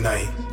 tonight. 0.00 0.49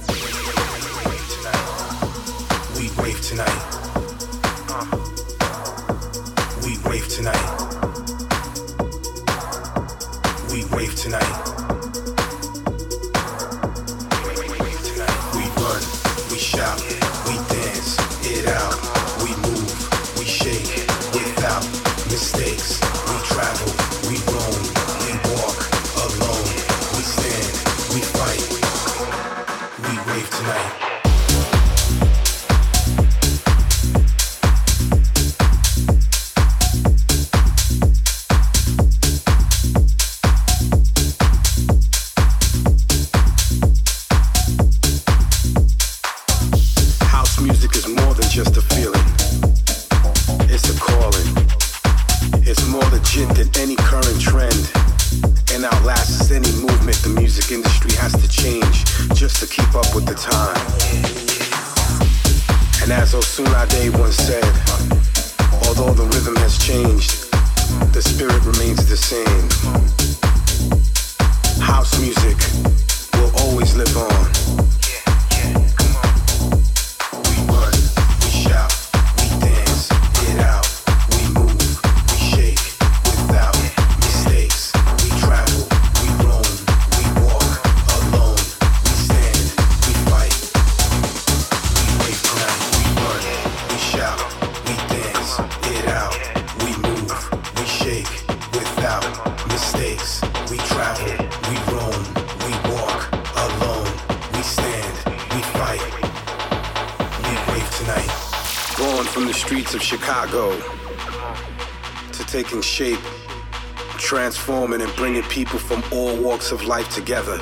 people 115.37 115.59
from 115.59 115.83
all 115.91 116.17
walks 116.17 116.51
of 116.51 116.63
life 116.65 116.89
together. 116.89 117.37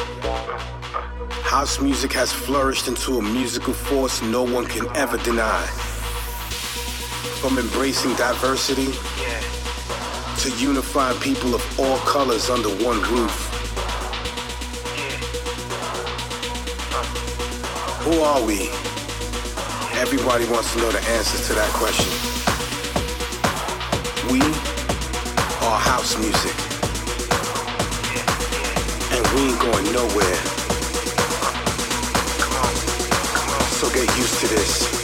House 1.56 1.80
music 1.80 2.12
has 2.12 2.30
flourished 2.30 2.90
into 2.90 3.20
a 3.20 3.22
musical 3.22 3.72
force 3.72 4.22
no 4.22 4.44
one 4.44 4.66
can 4.66 4.86
ever 4.98 5.18
deny. 5.20 5.66
From 7.40 7.58
embracing 7.58 8.14
diversity 8.16 8.92
to 10.42 10.50
unifying 10.58 11.18
people 11.22 11.56
of 11.56 11.64
all 11.80 11.98
colors 12.00 12.50
under 12.50 12.68
one 12.84 13.00
roof. 13.14 13.38
Who 18.04 18.20
are 18.20 18.44
we? 18.46 18.68
Everybody 20.02 20.44
wants 20.52 20.74
to 20.74 20.80
know 20.80 20.92
the 20.92 21.02
answers 21.16 21.48
to 21.48 21.54
that 21.54 21.72
question. 21.72 22.12
We 24.30 24.42
are 25.66 25.80
house 25.80 26.18
music 26.18 26.75
going 29.72 29.92
nowhere. 29.94 30.36
So 33.80 33.90
get 33.90 34.16
used 34.16 34.40
to 34.42 34.48
this. 34.48 34.95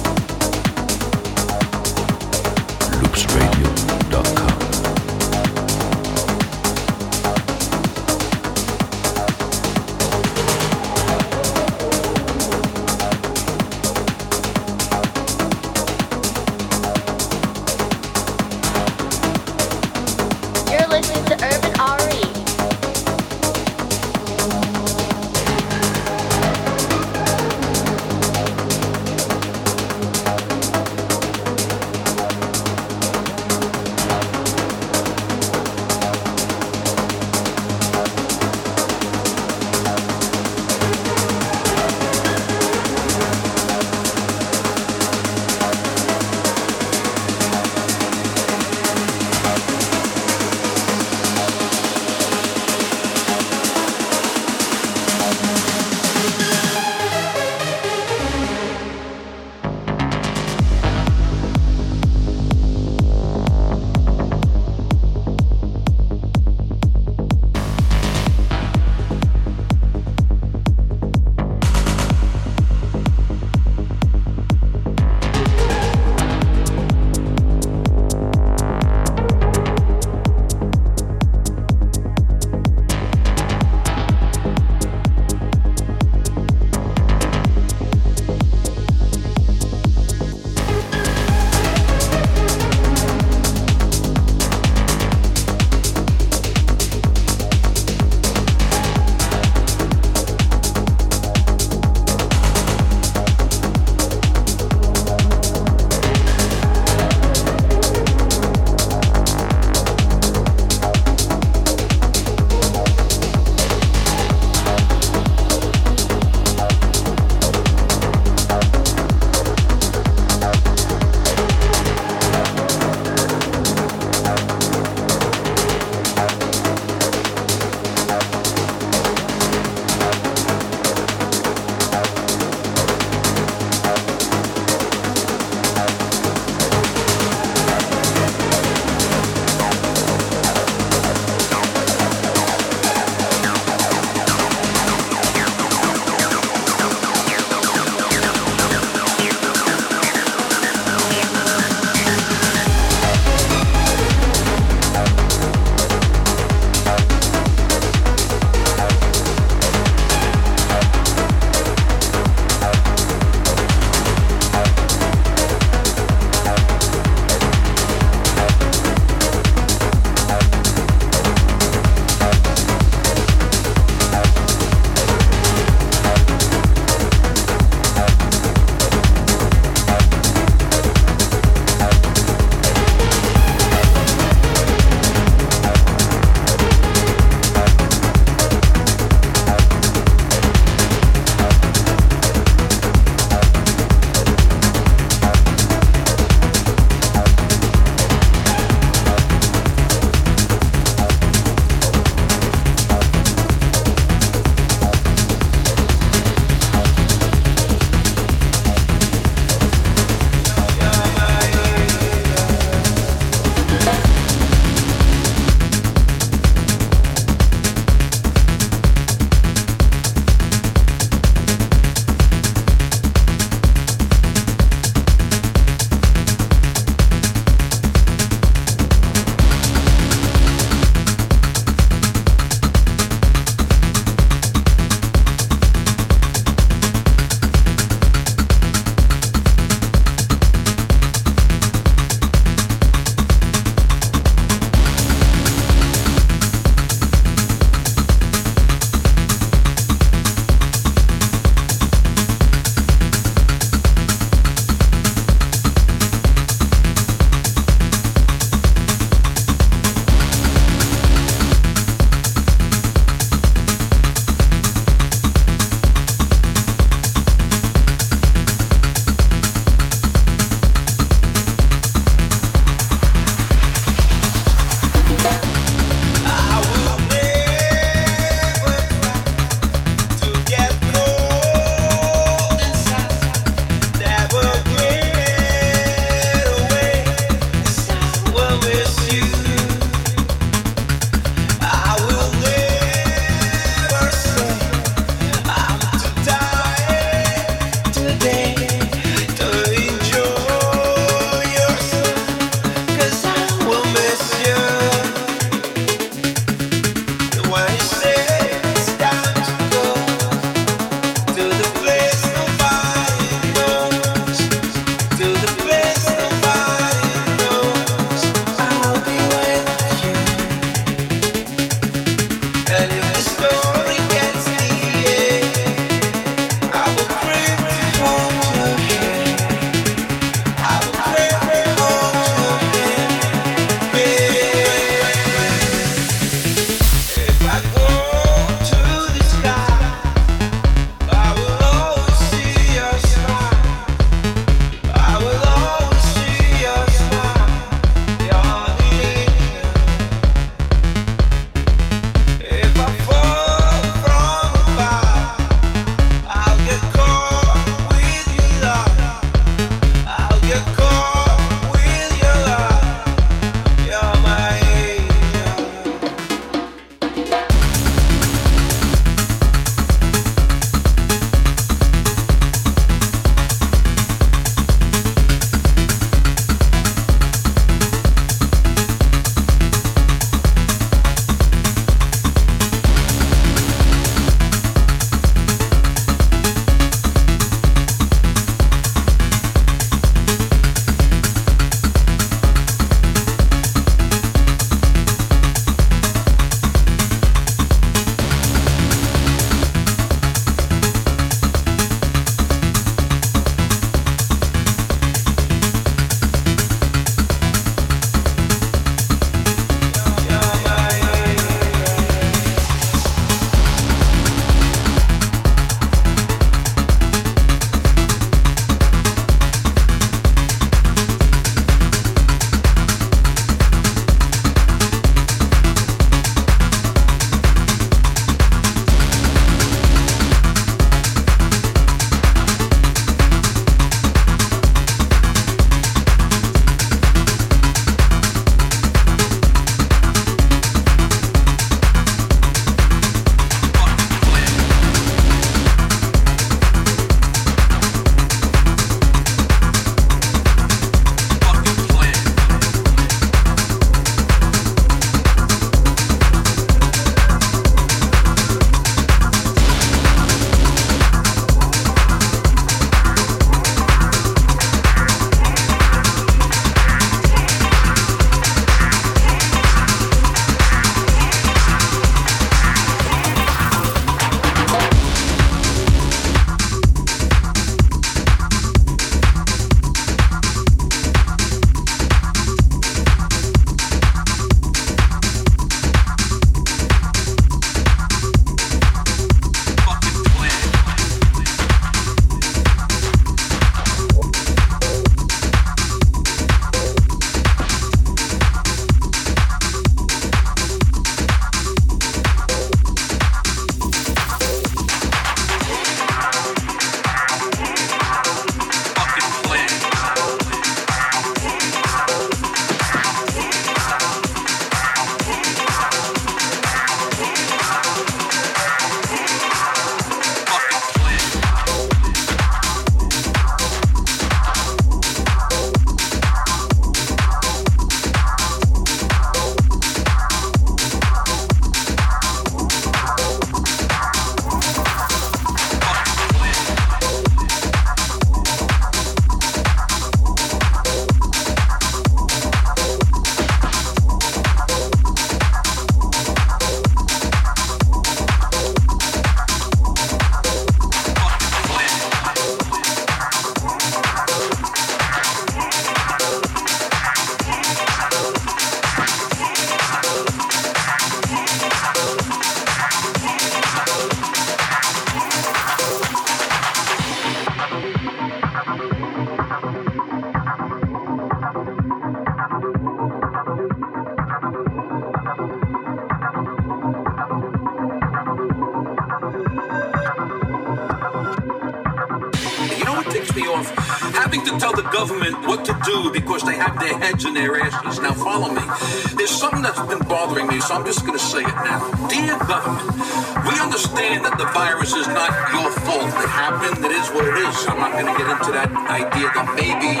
happened. 596.31 596.79
It 596.85 596.91
is 596.95 597.07
what 597.11 597.27
it 597.27 597.35
is. 597.43 597.55
I'm 597.67 597.77
not 597.77 597.91
going 597.91 598.07
to 598.07 598.15
get 598.15 598.27
into 598.31 598.51
that 598.55 598.71
idea 598.87 599.27
that 599.35 599.47
maybe 599.59 600.00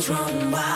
It's 0.00 0.08
all 0.08 0.69